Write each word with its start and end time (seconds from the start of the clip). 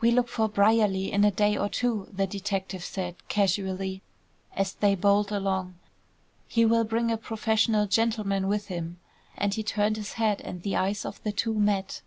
"We 0.00 0.12
look 0.12 0.28
for 0.28 0.48
Brierly 0.48 1.10
in 1.10 1.24
a 1.24 1.32
day 1.32 1.56
or 1.56 1.68
two," 1.68 2.06
the 2.12 2.28
detective 2.28 2.84
said, 2.84 3.16
casually, 3.26 4.00
as 4.54 4.74
they 4.74 4.94
bowled 4.94 5.32
along. 5.32 5.74
"He 6.46 6.64
will 6.64 6.84
bring 6.84 7.10
a 7.10 7.16
professional 7.16 7.88
gentleman 7.88 8.46
with 8.46 8.68
him," 8.68 9.00
and 9.36 9.52
he 9.54 9.64
turned 9.64 9.96
his 9.96 10.12
head 10.12 10.40
and 10.42 10.62
the 10.62 10.76
eyes 10.76 11.04
of 11.04 11.20
the 11.24 11.32
two 11.32 11.52
met. 11.54 12.02